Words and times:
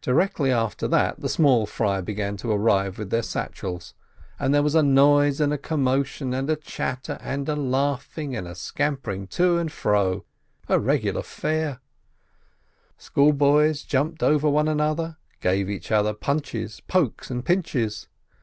Directly 0.00 0.50
after 0.50 0.88
that 0.88 1.20
the 1.20 1.28
small 1.28 1.66
fry 1.66 2.00
began 2.00 2.38
to 2.38 2.50
arrive 2.50 2.96
with 2.98 3.10
their 3.10 3.22
satchels, 3.22 3.92
and 4.38 4.54
there 4.54 4.62
was 4.62 4.74
a 4.74 4.82
noise 4.82 5.42
and 5.42 5.52
a 5.52 5.58
commotion 5.58 6.32
and 6.32 6.48
a 6.48 6.56
chatter 6.56 7.18
and 7.20 7.46
a 7.50 7.54
laughing 7.54 8.34
and 8.34 8.48
a 8.48 8.54
scampering 8.54 9.26
to 9.26 9.58
and 9.58 9.70
fro— 9.70 10.24
a 10.70 10.78
regular 10.80 11.20
fair! 11.22 11.80
School 12.96 13.34
boys 13.34 13.82
jumped 13.82 14.22
over 14.22 14.48
one 14.48 14.68
another, 14.68 15.18
gave 15.42 15.68
each 15.68 15.92
other 15.92 16.14
punches, 16.14 16.80
pokes, 16.80 17.30
and 17.30 17.44
pinches. 17.44 18.08